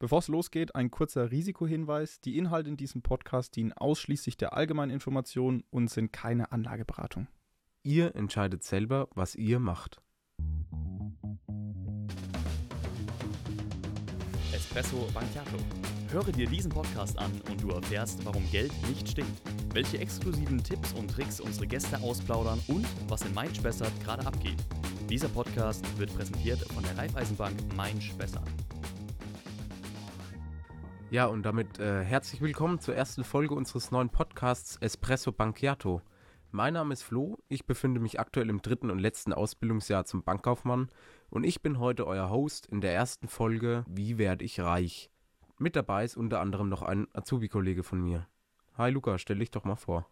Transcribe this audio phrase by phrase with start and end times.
[0.00, 2.20] Bevor es losgeht, ein kurzer Risikohinweis.
[2.20, 7.26] Die Inhalte in diesem Podcast dienen ausschließlich der allgemeinen Information und sind keine Anlageberatung.
[7.82, 10.00] Ihr entscheidet selber, was ihr macht.
[14.52, 15.56] Espresso Banchiato.
[16.10, 19.42] Höre dir diesen Podcast an und du erfährst, warum Geld nicht stinkt,
[19.74, 24.58] welche exklusiven Tipps und Tricks unsere Gäste ausplaudern und was in Mein Spessart gerade abgeht.
[25.10, 28.48] Dieser Podcast wird präsentiert von der Raiffeisenbank Mein Spessart.
[31.10, 36.02] Ja, und damit äh, herzlich willkommen zur ersten Folge unseres neuen Podcasts Espresso Banchiato.
[36.50, 40.90] Mein Name ist Flo, ich befinde mich aktuell im dritten und letzten Ausbildungsjahr zum Bankkaufmann
[41.30, 45.10] und ich bin heute euer Host in der ersten Folge Wie werde ich reich?
[45.56, 48.28] Mit dabei ist unter anderem noch ein Azubi-Kollege von mir.
[48.76, 50.10] Hi Luca, stell dich doch mal vor.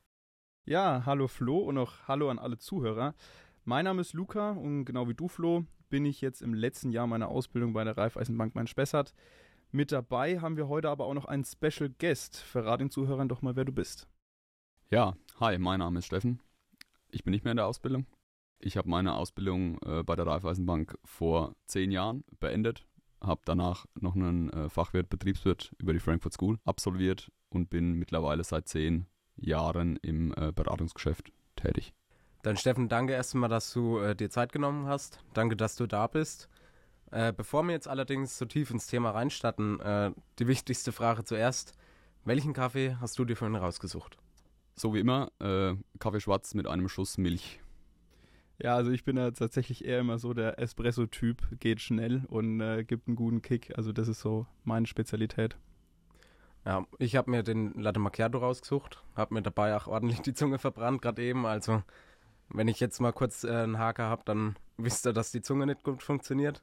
[0.64, 3.14] Ja, hallo Flo und auch hallo an alle Zuhörer.
[3.66, 7.06] Mein Name ist Luca und genau wie du Flo bin ich jetzt im letzten Jahr
[7.06, 9.12] meiner Ausbildung bei der Raiffeisenbank Main Spessart.
[9.76, 12.38] Mit dabei haben wir heute aber auch noch einen Special Guest.
[12.38, 14.08] Verrat den Zuhörern doch mal, wer du bist.
[14.88, 16.40] Ja, hi, mein Name ist Steffen.
[17.10, 18.06] Ich bin nicht mehr in der Ausbildung.
[18.58, 22.86] Ich habe meine Ausbildung äh, bei der Raiffeisenbank vor zehn Jahren beendet,
[23.20, 28.44] habe danach noch einen äh, Fachwirt Betriebswirt über die Frankfurt School absolviert und bin mittlerweile
[28.44, 29.04] seit zehn
[29.36, 31.92] Jahren im äh, Beratungsgeschäft tätig.
[32.40, 35.20] Dann Steffen, danke erstmal, dass du äh, dir Zeit genommen hast.
[35.34, 36.48] Danke, dass du da bist.
[37.10, 41.72] Äh, bevor wir jetzt allerdings so tief ins Thema reinstatten, äh, die wichtigste Frage zuerst.
[42.24, 44.18] Welchen Kaffee hast du dir vorhin rausgesucht?
[44.74, 47.60] So wie immer, äh, Kaffee schwarz mit einem Schuss Milch.
[48.58, 52.84] Ja, also ich bin ja tatsächlich eher immer so der Espresso-Typ, geht schnell und äh,
[52.84, 53.72] gibt einen guten Kick.
[53.76, 55.56] Also das ist so meine Spezialität.
[56.64, 60.58] Ja, ich habe mir den Latte Macchiato rausgesucht, habe mir dabei auch ordentlich die Zunge
[60.58, 61.46] verbrannt gerade eben.
[61.46, 61.82] Also
[62.48, 65.66] wenn ich jetzt mal kurz äh, einen Haker habe, dann wisst ihr, dass die Zunge
[65.66, 66.62] nicht gut funktioniert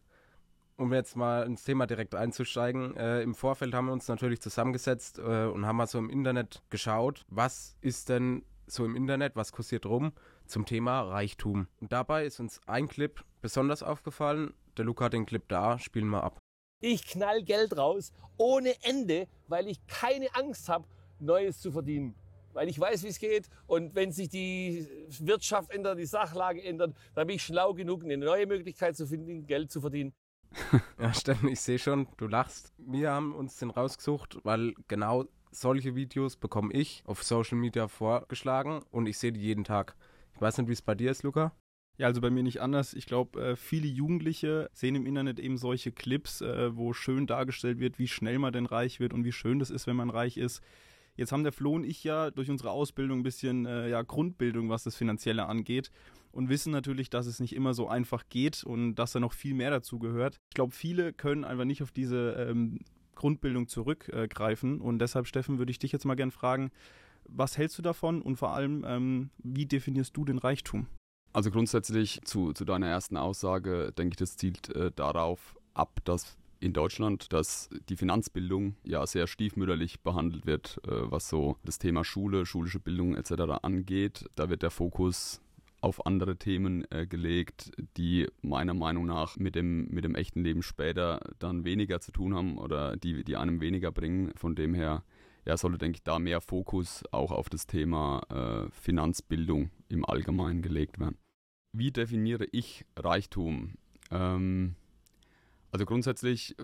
[0.77, 5.19] um jetzt mal ins Thema direkt einzusteigen, äh, im Vorfeld haben wir uns natürlich zusammengesetzt
[5.19, 9.51] äh, und haben mal so im Internet geschaut, was ist denn so im Internet, was
[9.51, 10.13] kursiert rum
[10.45, 11.67] zum Thema Reichtum.
[11.79, 14.53] Und dabei ist uns ein Clip besonders aufgefallen.
[14.78, 16.39] Der Luca hat den Clip da, spielen wir ab.
[16.81, 20.88] Ich knall Geld raus ohne Ende, weil ich keine Angst habe,
[21.19, 22.16] Neues zu verdienen.
[22.51, 23.50] Weil ich weiß, wie es geht.
[23.67, 24.88] Und wenn sich die
[25.19, 29.47] Wirtschaft ändert, die Sachlage ändert, dann bin ich schlau genug, eine neue Möglichkeit zu finden,
[29.47, 30.13] Geld zu verdienen.
[31.00, 32.74] ja, Steffen, ich sehe schon, du lachst.
[32.78, 38.81] Wir haben uns den rausgesucht, weil genau solche Videos bekomme ich auf Social Media vorgeschlagen
[38.91, 39.96] und ich sehe die jeden Tag.
[40.36, 41.53] Ich weiß nicht, wie es bei dir ist, Luca.
[41.97, 42.96] Ja, also bei mir nicht anders.
[42.96, 47.80] Ich glaube, äh, viele Jugendliche sehen im Internet eben solche Clips, äh, wo schön dargestellt
[47.80, 50.38] wird, wie schnell man denn reich wird und wie schön das ist, wenn man reich
[50.38, 50.62] ist.
[51.16, 54.70] Jetzt haben der Flo und ich ja durch unsere Ausbildung ein bisschen äh, ja, Grundbildung,
[54.70, 55.91] was das Finanzielle angeht
[56.33, 59.53] und wissen natürlich, dass es nicht immer so einfach geht und dass da noch viel
[59.53, 60.38] mehr dazu gehört.
[60.49, 62.79] Ich glaube, viele können einfach nicht auf diese ähm,
[63.16, 66.72] Grundbildung zurückgreifen und deshalb, Steffen, würde ich dich jetzt mal gern fragen,
[67.25, 70.88] was hältst du davon und vor allem, ähm, wie definierst du den Reichtum?
[71.31, 76.38] Also grundsätzlich zu, zu deiner ersten Aussage, denke ich, das zielt äh, darauf ab, dass
[76.59, 82.03] in Deutschland, dass die Finanzbildung ja sehr stiefmütterlich behandelt wird, äh, was so das Thema
[82.03, 83.33] Schule, schulische Bildung etc.
[83.61, 84.25] angeht.
[84.35, 85.41] Da wird der Fokus
[85.83, 90.63] auf andere Themen äh, gelegt, die meiner Meinung nach mit dem, mit dem echten Leben
[90.63, 94.31] später dann weniger zu tun haben oder die, die einem weniger bringen.
[94.35, 95.03] Von dem her
[95.45, 100.61] ja, sollte, denke ich, da mehr Fokus auch auf das Thema äh, Finanzbildung im Allgemeinen
[100.61, 101.17] gelegt werden.
[101.73, 103.73] Wie definiere ich Reichtum?
[104.09, 104.75] Ähm,
[105.72, 106.63] also grundsätzlich äh,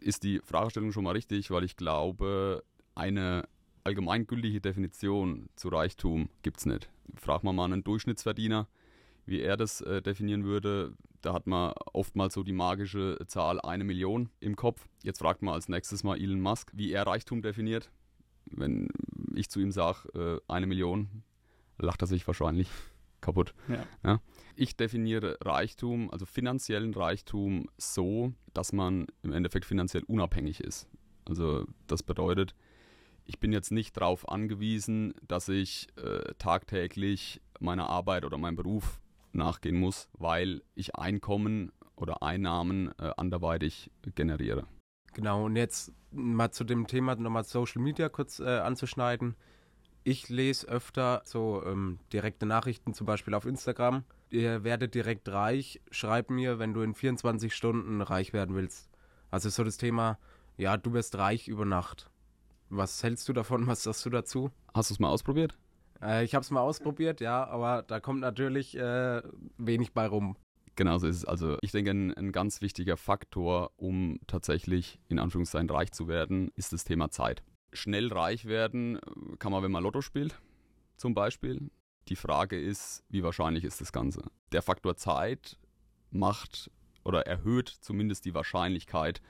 [0.00, 2.64] ist die Fragestellung schon mal richtig, weil ich glaube,
[2.96, 3.46] eine
[3.86, 6.90] allgemeingültige Definition zu Reichtum gibt es nicht.
[7.14, 8.66] Frag mal mal einen Durchschnittsverdiener,
[9.26, 10.94] wie er das äh, definieren würde.
[11.22, 14.88] Da hat man oftmals so die magische Zahl eine Million im Kopf.
[15.04, 17.90] Jetzt fragt man als nächstes mal Elon Musk, wie er Reichtum definiert.
[18.46, 18.88] Wenn
[19.34, 21.22] ich zu ihm sage, äh, eine Million,
[21.78, 22.68] lacht er sich wahrscheinlich
[23.20, 23.54] kaputt.
[23.68, 23.86] Ja.
[24.04, 24.20] Ja.
[24.56, 30.88] Ich definiere Reichtum, also finanziellen Reichtum, so, dass man im Endeffekt finanziell unabhängig ist.
[31.24, 32.54] Also das bedeutet,
[33.26, 39.00] ich bin jetzt nicht darauf angewiesen, dass ich äh, tagtäglich meiner Arbeit oder meinem Beruf
[39.32, 44.66] nachgehen muss, weil ich Einkommen oder Einnahmen äh, anderweitig generiere.
[45.12, 49.34] Genau, und jetzt mal zu dem Thema nochmal Social Media kurz äh, anzuschneiden.
[50.04, 54.04] Ich lese öfter so ähm, direkte Nachrichten, zum Beispiel auf Instagram.
[54.30, 55.80] Ihr werdet direkt reich.
[55.90, 58.88] Schreib mir, wenn du in 24 Stunden reich werden willst.
[59.30, 60.18] Also so das Thema,
[60.56, 62.10] ja, du wirst reich über Nacht.
[62.68, 63.66] Was hältst du davon?
[63.66, 64.50] Was sagst du dazu?
[64.74, 65.56] Hast du es mal ausprobiert?
[66.02, 69.22] Äh, ich habe es mal ausprobiert, ja, aber da kommt natürlich äh,
[69.56, 70.36] wenig bei rum.
[70.74, 71.24] Genau so ist es.
[71.24, 76.50] Also ich denke, ein, ein ganz wichtiger Faktor, um tatsächlich in Anführungszeichen reich zu werden,
[76.54, 77.42] ist das Thema Zeit.
[77.72, 80.38] Schnell reich werden äh, kann man, wenn man Lotto spielt,
[80.96, 81.70] zum Beispiel.
[82.08, 84.22] Die Frage ist, wie wahrscheinlich ist das Ganze?
[84.52, 85.58] Der Faktor Zeit
[86.10, 86.70] macht
[87.04, 89.20] oder erhöht zumindest die Wahrscheinlichkeit,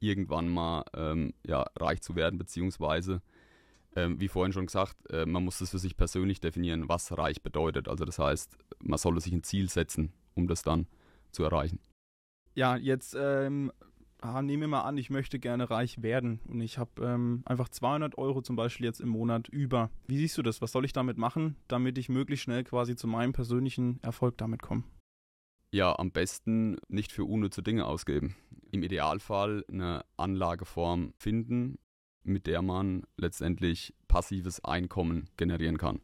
[0.00, 3.22] irgendwann mal ähm, ja, reich zu werden, beziehungsweise,
[3.96, 7.42] ähm, wie vorhin schon gesagt, äh, man muss das für sich persönlich definieren, was reich
[7.42, 7.88] bedeutet.
[7.88, 10.86] Also das heißt, man sollte sich ein Ziel setzen, um das dann
[11.32, 11.80] zu erreichen.
[12.54, 13.72] Ja, jetzt ähm,
[14.42, 18.18] nehmen wir mal an, ich möchte gerne reich werden und ich habe ähm, einfach 200
[18.18, 19.90] Euro zum Beispiel jetzt im Monat über.
[20.06, 20.60] Wie siehst du das?
[20.60, 24.62] Was soll ich damit machen, damit ich möglichst schnell quasi zu meinem persönlichen Erfolg damit
[24.62, 24.84] komme?
[25.72, 28.34] Ja, am besten nicht für unnütze Dinge ausgeben.
[28.70, 31.78] Im Idealfall eine Anlageform finden,
[32.22, 36.00] mit der man letztendlich passives Einkommen generieren kann.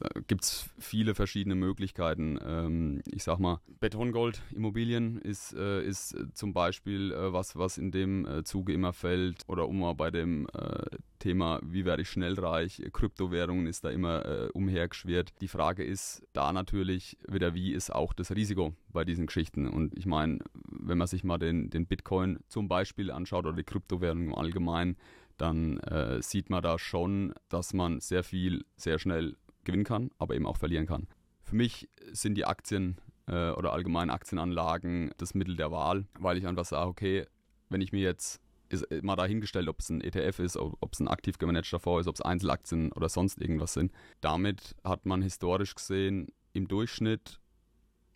[0.00, 2.38] Äh, Gibt es viele verschiedene Möglichkeiten.
[2.44, 7.90] Ähm, ich sag mal, Betongold, Immobilien ist, äh, ist zum Beispiel äh, was, was in
[7.90, 9.42] dem äh, Zuge immer fällt.
[9.46, 13.90] Oder um mal bei dem äh, Thema, wie werde ich schnell reich, Kryptowährungen ist da
[13.90, 15.32] immer äh, umhergeschwirrt.
[15.40, 19.66] Die Frage ist da natürlich wieder, wie ist auch das Risiko bei diesen Geschichten?
[19.68, 20.38] Und ich meine,
[20.68, 24.96] wenn man sich mal den, den Bitcoin zum Beispiel anschaut oder die Kryptowährungen im Allgemeinen,
[25.38, 25.78] dann
[26.20, 30.56] sieht man da schon, dass man sehr viel, sehr schnell gewinnen kann, aber eben auch
[30.56, 31.06] verlieren kann.
[31.42, 32.96] Für mich sind die Aktien
[33.26, 37.26] äh, oder allgemein Aktienanlagen das Mittel der Wahl, weil ich einfach sage, okay,
[37.68, 41.08] wenn ich mir jetzt ist mal dahingestellt, ob es ein ETF ist, ob es ein
[41.08, 43.92] aktiv gemanagter Fonds ist, ob es Einzelaktien oder sonst irgendwas sind.
[44.20, 47.40] Damit hat man historisch gesehen im Durchschnitt,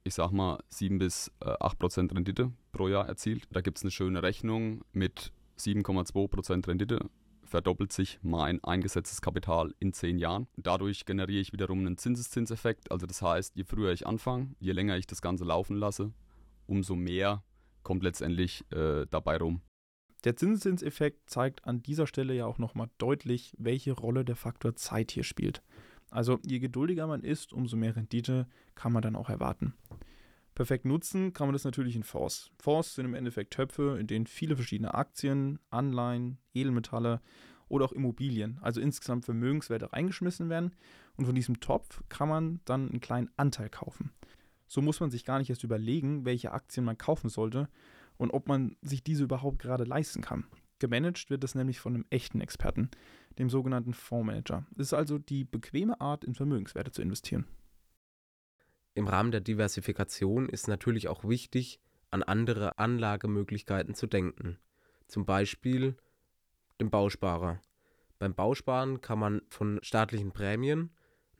[0.02, 3.44] ich sag mal, 7 bis äh, 8 Prozent Rendite pro Jahr erzielt.
[3.52, 7.08] Da gibt es eine schöne Rechnung mit 7,2 Prozent Rendite
[7.50, 10.46] verdoppelt sich mein eingesetztes Kapital in zehn Jahren.
[10.56, 12.90] Dadurch generiere ich wiederum einen Zinseszinseffekt.
[12.90, 16.12] Also das heißt, je früher ich anfange, je länger ich das Ganze laufen lasse,
[16.66, 17.42] umso mehr
[17.82, 19.60] kommt letztendlich äh, dabei rum.
[20.24, 25.10] Der Zinseszinseffekt zeigt an dieser Stelle ja auch nochmal deutlich, welche Rolle der Faktor Zeit
[25.10, 25.62] hier spielt.
[26.10, 29.74] Also je geduldiger man ist, umso mehr Rendite kann man dann auch erwarten.
[30.54, 32.50] Perfekt nutzen kann man das natürlich in Fonds.
[32.58, 37.20] Fonds sind im Endeffekt Töpfe, in denen viele verschiedene Aktien, Anleihen, Edelmetalle
[37.68, 40.74] oder auch Immobilien, also insgesamt Vermögenswerte reingeschmissen werden
[41.16, 44.12] und von diesem Topf kann man dann einen kleinen Anteil kaufen.
[44.66, 47.68] So muss man sich gar nicht erst überlegen, welche Aktien man kaufen sollte
[48.18, 50.44] und ob man sich diese überhaupt gerade leisten kann.
[50.78, 52.90] Gemanagt wird das nämlich von einem echten Experten,
[53.38, 54.66] dem sogenannten Fondsmanager.
[54.74, 57.46] Es ist also die bequeme Art, in Vermögenswerte zu investieren.
[59.00, 61.80] Im Rahmen der Diversifikation ist natürlich auch wichtig,
[62.10, 64.58] an andere Anlagemöglichkeiten zu denken.
[65.08, 65.96] Zum Beispiel
[66.82, 67.62] dem Bausparer.
[68.18, 70.90] Beim Bausparen kann man von staatlichen Prämien,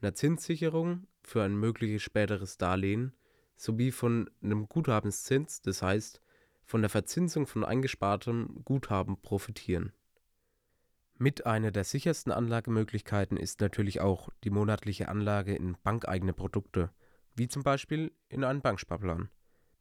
[0.01, 3.13] einer Zinssicherung für ein mögliches späteres Darlehen
[3.57, 6.23] sowie von einem Guthabenszins, das heißt
[6.65, 9.93] von der Verzinsung von eingespartem Guthaben profitieren.
[11.19, 16.91] Mit einer der sichersten Anlagemöglichkeiten ist natürlich auch die monatliche Anlage in bankeigene Produkte
[17.35, 19.31] wie zum Beispiel in einen Banksparplan.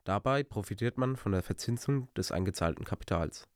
[0.03, 3.47] Dabei profitiert man von der Verzinsung des eingezahlten Kapitals.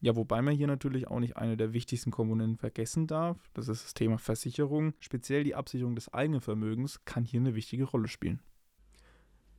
[0.00, 3.50] Ja, wobei man hier natürlich auch nicht eine der wichtigsten Komponenten vergessen darf.
[3.54, 4.94] Das ist das Thema Versicherung.
[5.00, 8.40] Speziell die Absicherung des eigenen Vermögens kann hier eine wichtige Rolle spielen.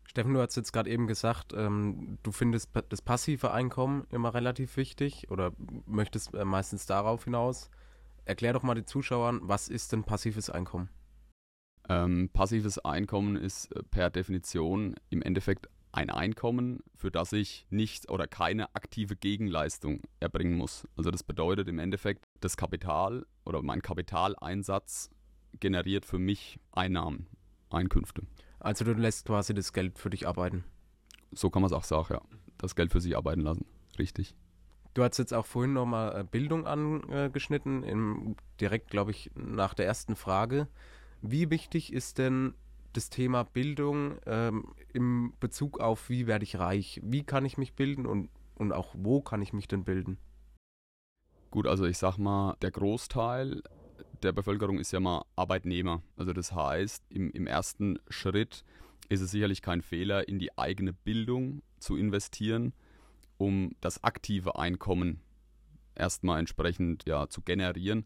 [0.06, 4.76] Steffen, du hast jetzt gerade eben gesagt, ähm, du findest das passive Einkommen immer relativ
[4.76, 5.52] wichtig oder
[5.86, 7.70] möchtest äh, meistens darauf hinaus.
[8.26, 10.90] Erklär doch mal den Zuschauern, was ist denn passives Einkommen?
[11.90, 18.12] Ähm, passives Einkommen ist äh, per Definition im Endeffekt ein Einkommen, für das ich nicht
[18.12, 20.88] oder keine aktive Gegenleistung erbringen muss.
[20.96, 25.10] Also das bedeutet im Endeffekt, das Kapital oder mein Kapitaleinsatz
[25.60, 27.26] generiert für mich Einnahmen,
[27.72, 28.22] Einkünfte.
[28.60, 30.64] Also du lässt quasi das Geld für dich arbeiten.
[31.32, 32.22] So kann man es auch sagen, ja.
[32.60, 33.66] Das Geld für sich arbeiten lassen.
[33.98, 34.36] Richtig.
[34.94, 39.86] Du hast jetzt auch vorhin nochmal äh, Bildung angeschnitten, im, direkt, glaube ich, nach der
[39.86, 40.68] ersten Frage.
[41.22, 42.54] Wie wichtig ist denn
[42.94, 47.00] das Thema Bildung ähm, im Bezug auf, wie werde ich reich?
[47.04, 50.18] Wie kann ich mich bilden und, und auch wo kann ich mich denn bilden?
[51.52, 53.62] Gut, also ich sag mal, der Großteil
[54.24, 56.02] der Bevölkerung ist ja mal Arbeitnehmer.
[56.16, 58.64] Also das heißt, im, im ersten Schritt
[59.10, 62.74] ist es sicherlich kein Fehler, in die eigene Bildung zu investieren,
[63.38, 65.22] um das aktive Einkommen
[65.96, 68.06] erstmal entsprechend ja, zu generieren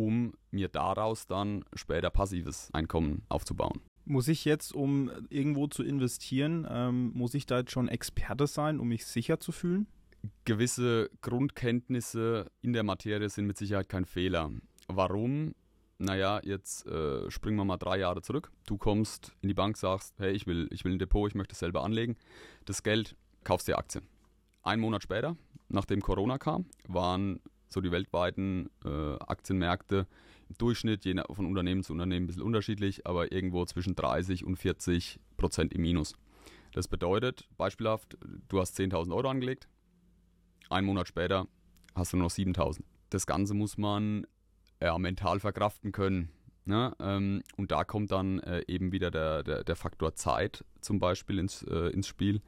[0.00, 3.80] um mir daraus dann später passives Einkommen aufzubauen.
[4.06, 8.80] Muss ich jetzt, um irgendwo zu investieren, ähm, muss ich da jetzt schon Experte sein,
[8.80, 9.86] um mich sicher zu fühlen?
[10.44, 14.50] Gewisse Grundkenntnisse in der Materie sind mit Sicherheit kein Fehler.
[14.88, 15.54] Warum?
[16.00, 18.50] naja, jetzt äh, springen wir mal drei Jahre zurück.
[18.66, 21.52] Du kommst in die Bank, sagst, hey, ich will, ich will ein Depot, ich möchte
[21.52, 22.16] es selber anlegen.
[22.64, 24.04] Das Geld kaufst dir Aktien.
[24.62, 25.36] Ein Monat später,
[25.68, 30.06] nachdem Corona kam, waren so die weltweiten äh, Aktienmärkte
[30.48, 34.56] im Durchschnitt, je von Unternehmen zu Unternehmen ein bisschen unterschiedlich, aber irgendwo zwischen 30 und
[34.56, 36.14] 40 Prozent im Minus.
[36.72, 39.68] Das bedeutet, beispielhaft, du hast 10.000 Euro angelegt,
[40.68, 41.46] ein Monat später
[41.94, 42.82] hast du nur noch 7.000.
[43.10, 44.26] Das Ganze muss man
[44.80, 46.30] ja, mental verkraften können.
[46.64, 46.94] Ne?
[47.00, 51.38] Ähm, und da kommt dann äh, eben wieder der, der, der, Faktor Zeit zum Beispiel
[51.38, 52.40] ins, äh, ins Spiel.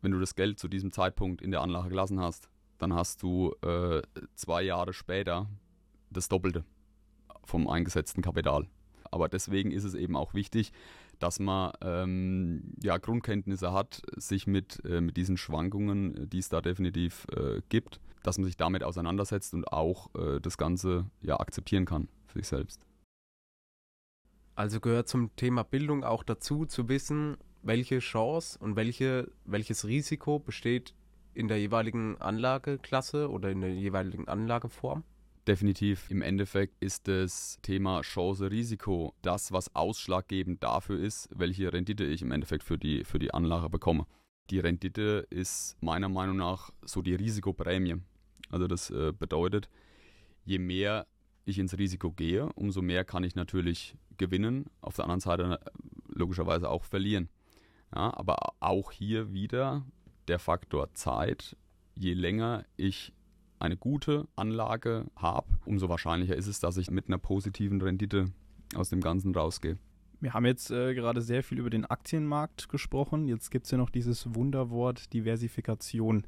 [0.00, 3.54] Wenn du das Geld zu diesem Zeitpunkt in der Anlage gelassen hast, dann hast du
[3.62, 4.02] äh,
[4.34, 5.48] zwei Jahre später
[6.10, 6.64] das Doppelte
[7.44, 8.66] vom eingesetzten Kapital.
[9.10, 10.72] Aber deswegen ist es eben auch wichtig,
[11.18, 16.60] dass man ähm, ja, Grundkenntnisse hat, sich mit, äh, mit diesen Schwankungen, die es da
[16.60, 21.86] definitiv äh, gibt, dass man sich damit auseinandersetzt und auch äh, das Ganze ja, akzeptieren
[21.86, 22.82] kann für sich selbst.
[24.54, 30.38] Also gehört zum Thema Bildung auch dazu, zu wissen, welche Chance und welche, welches Risiko
[30.38, 30.94] besteht
[31.38, 35.04] in der jeweiligen Anlageklasse oder in der jeweiligen Anlageform?
[35.46, 36.10] Definitiv.
[36.10, 42.32] Im Endeffekt ist das Thema Chance-Risiko das, was ausschlaggebend dafür ist, welche Rendite ich im
[42.32, 44.06] Endeffekt für die, für die Anlage bekomme.
[44.50, 47.96] Die Rendite ist meiner Meinung nach so die Risikoprämie.
[48.50, 49.68] Also das äh, bedeutet,
[50.44, 51.06] je mehr
[51.44, 55.70] ich ins Risiko gehe, umso mehr kann ich natürlich gewinnen, auf der anderen Seite äh,
[56.08, 57.28] logischerweise auch verlieren.
[57.94, 59.86] Ja, aber auch hier wieder
[60.28, 61.56] der Faktor Zeit.
[61.94, 63.12] Je länger ich
[63.58, 68.30] eine gute Anlage habe, umso wahrscheinlicher ist es, dass ich mit einer positiven Rendite
[68.74, 69.78] aus dem Ganzen rausgehe.
[70.20, 73.28] Wir haben jetzt äh, gerade sehr viel über den Aktienmarkt gesprochen.
[73.28, 76.26] Jetzt gibt es ja noch dieses Wunderwort Diversifikation.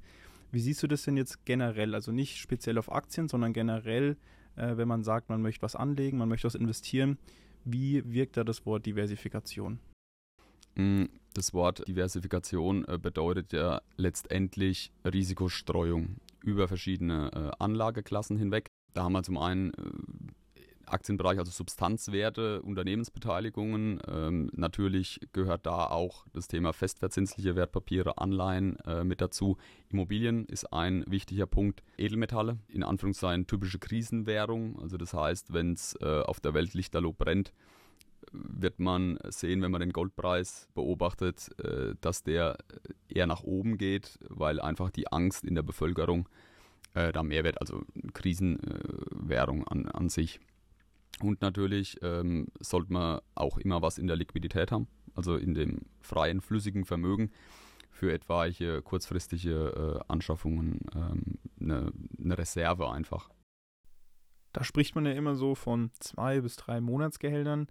[0.53, 1.95] Wie siehst du das denn jetzt generell?
[1.95, 4.17] Also nicht speziell auf Aktien, sondern generell,
[4.57, 7.19] äh, wenn man sagt, man möchte was anlegen, man möchte was investieren.
[7.65, 9.81] Wie wirkt da das Wort Diversifikation?
[10.75, 18.71] Mm, das Wort Diversifikation äh, bedeutet ja letztendlich Risikostreuung über verschiedene äh, Anlageklassen hinweg.
[18.95, 24.01] Da haben wir zum einen äh, Aktienbereich, also Substanzwerte, Unternehmensbeteiligungen.
[24.09, 29.57] Ähm, natürlich gehört da auch das Thema festverzinsliche Wertpapiere, Anleihen mit dazu.
[29.89, 31.85] Immobilien ist ein wichtiger Punkt.
[31.97, 34.81] Edelmetalle, in Anführungszeichen typische Krisenwährung.
[34.81, 37.53] Also das heißt, wenn es auf der Welt lichterloh brennt,
[38.33, 42.59] wird man sehen, wenn man den Goldpreis beobachtet, äh, dass der
[43.09, 46.29] eher nach oben geht, weil einfach die Angst in der Bevölkerung
[46.95, 50.41] äh, da mehr wird, also Krisenwährung an, an sich.
[51.23, 55.81] Und natürlich ähm, sollte man auch immer was in der Liquidität haben, also in dem
[56.01, 57.31] freien, flüssigen Vermögen
[57.91, 63.29] für etwaige kurzfristige äh, Anschaffungen ähm, eine, eine Reserve einfach.
[64.53, 67.69] Da spricht man ja immer so von zwei bis drei Monatsgehältern.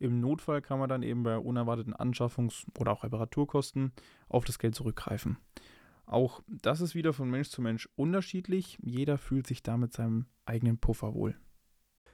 [0.00, 3.92] Im Notfall kann man dann eben bei unerwarteten Anschaffungs- oder auch Reparaturkosten
[4.28, 5.36] auf das Geld zurückgreifen.
[6.06, 8.78] Auch das ist wieder von Mensch zu Mensch unterschiedlich.
[8.82, 11.36] Jeder fühlt sich da mit seinem eigenen Puffer wohl.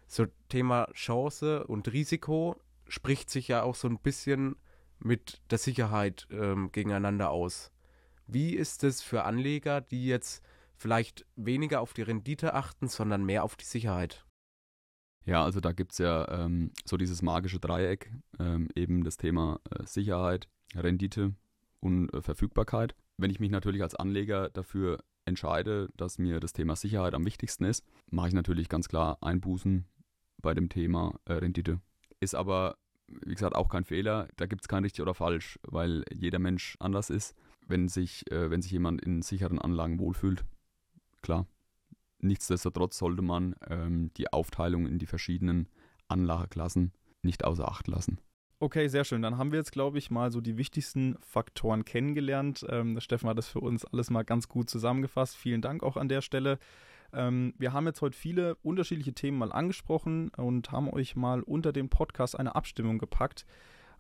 [0.09, 4.57] So Thema Chance und Risiko spricht sich ja auch so ein bisschen
[4.99, 7.71] mit der Sicherheit ähm, gegeneinander aus.
[8.27, 10.43] Wie ist es für Anleger, die jetzt
[10.75, 14.26] vielleicht weniger auf die Rendite achten, sondern mehr auf die Sicherheit?
[15.27, 19.61] Ja, also da gibt es ja ähm, so dieses magische Dreieck, ähm, eben das Thema
[19.71, 21.35] äh, Sicherheit, Rendite
[21.81, 22.95] und äh, Verfügbarkeit.
[23.19, 27.65] Wenn ich mich natürlich als Anleger dafür entscheide, dass mir das Thema Sicherheit am wichtigsten
[27.65, 29.85] ist, mache ich natürlich ganz klar Einbußen
[30.41, 31.81] bei dem Thema äh, Rendite.
[32.21, 32.77] Ist aber,
[33.09, 34.29] wie gesagt, auch kein Fehler.
[34.37, 37.35] Da gibt es kein richtig oder falsch, weil jeder Mensch anders ist.
[37.67, 40.45] Wenn sich, äh, wenn sich jemand in sicheren Anlagen wohlfühlt,
[41.21, 41.49] klar,
[42.27, 45.69] Nichtsdestotrotz sollte man ähm, die Aufteilung in die verschiedenen
[46.09, 46.93] Anlageklassen
[47.23, 48.19] nicht außer Acht lassen.
[48.59, 49.21] Okay, sehr schön.
[49.21, 52.65] Dann haben wir jetzt, glaube ich, mal so die wichtigsten Faktoren kennengelernt.
[52.71, 55.37] Ähm, Steffen hat das für uns alles mal ganz gut zusammengefasst.
[55.37, 56.59] Vielen Dank auch an der Stelle.
[57.13, 61.73] Ähm, wir haben jetzt heute viele unterschiedliche Themen mal angesprochen und haben euch mal unter
[61.73, 63.45] dem Podcast eine Abstimmung gepackt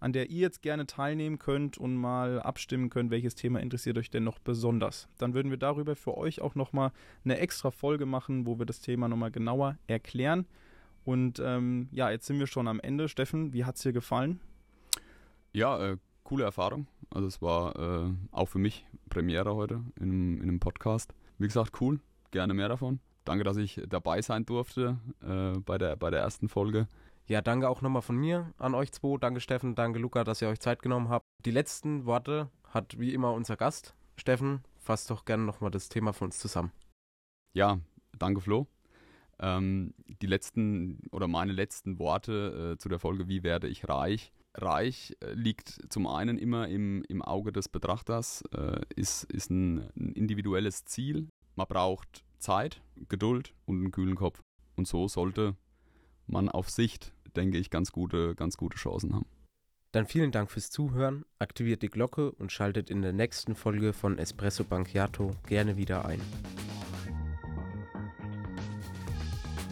[0.00, 4.10] an der ihr jetzt gerne teilnehmen könnt und mal abstimmen könnt, welches Thema interessiert euch
[4.10, 5.08] denn noch besonders.
[5.18, 6.92] Dann würden wir darüber für euch auch nochmal
[7.24, 10.46] eine extra Folge machen, wo wir das Thema nochmal genauer erklären.
[11.04, 13.08] Und ähm, ja, jetzt sind wir schon am Ende.
[13.08, 14.40] Steffen, wie hat es dir gefallen?
[15.52, 16.88] Ja, äh, coole Erfahrung.
[17.10, 21.14] Also es war äh, auch für mich Premiere heute in, in einem Podcast.
[21.38, 22.00] Wie gesagt, cool.
[22.32, 22.98] Gerne mehr davon.
[23.24, 26.88] Danke, dass ich dabei sein durfte äh, bei, der, bei der ersten Folge.
[27.28, 29.18] Ja, danke auch nochmal von mir an euch zwei.
[29.18, 31.24] Danke Steffen, danke Luca, dass ihr euch Zeit genommen habt.
[31.44, 33.96] Die letzten Worte hat wie immer unser Gast.
[34.16, 36.70] Steffen, fasst doch gerne nochmal das Thema für uns zusammen.
[37.52, 37.80] Ja,
[38.16, 38.68] danke Flo.
[39.40, 39.92] Ähm,
[40.22, 44.32] die letzten oder meine letzten Worte äh, zu der Folge, wie werde ich reich?
[44.54, 49.90] Reich äh, liegt zum einen immer im, im Auge des Betrachters, äh, ist, ist ein,
[49.96, 51.28] ein individuelles Ziel.
[51.56, 54.40] Man braucht Zeit, Geduld und einen kühlen Kopf.
[54.76, 55.56] Und so sollte
[56.26, 59.26] man auf Sicht, denke ich, ganz gute, ganz gute Chancen haben.
[59.92, 64.18] Dann vielen Dank fürs Zuhören, aktiviert die Glocke und schaltet in der nächsten Folge von
[64.18, 66.20] Espresso Banchiato gerne wieder ein.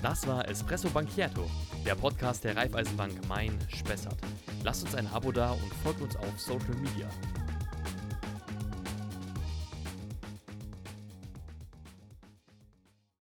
[0.02, 1.50] Das war Espresso Banchiato,
[1.84, 4.18] der Podcast der Raiffeisenbank Main-Spessart.
[4.62, 7.08] Lasst uns ein Abo da und folgt uns auf Social Media.